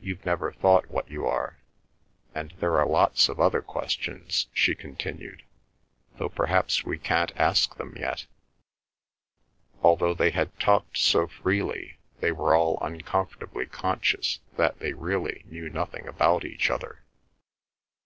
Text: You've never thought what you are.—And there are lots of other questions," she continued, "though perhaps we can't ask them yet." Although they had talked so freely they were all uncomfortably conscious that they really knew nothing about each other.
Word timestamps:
You've 0.00 0.26
never 0.26 0.50
thought 0.50 0.88
what 0.90 1.08
you 1.08 1.24
are.—And 1.24 2.50
there 2.58 2.80
are 2.80 2.84
lots 2.88 3.28
of 3.28 3.38
other 3.38 3.62
questions," 3.62 4.48
she 4.52 4.74
continued, 4.74 5.44
"though 6.18 6.28
perhaps 6.30 6.82
we 6.82 6.98
can't 6.98 7.30
ask 7.36 7.76
them 7.76 7.96
yet." 7.96 8.26
Although 9.84 10.14
they 10.14 10.32
had 10.32 10.58
talked 10.58 10.98
so 10.98 11.28
freely 11.28 11.96
they 12.18 12.32
were 12.32 12.56
all 12.56 12.76
uncomfortably 12.82 13.66
conscious 13.66 14.40
that 14.56 14.80
they 14.80 14.94
really 14.94 15.44
knew 15.48 15.68
nothing 15.70 16.08
about 16.08 16.44
each 16.44 16.68
other. 16.68 17.04